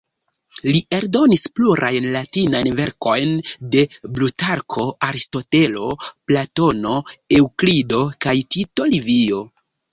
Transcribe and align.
Li 0.67 0.79
eldonis 0.99 1.43
plurajn 1.59 2.07
latinajn 2.15 2.69
verkojn 2.79 3.35
de 3.77 3.85
Plutarko, 4.17 4.87
Aristotelo, 5.11 5.93
Platono, 6.31 6.97
Eŭklido 7.41 8.05
kaj 8.27 8.39
Tito 8.57 8.93
Livio. 8.97 9.49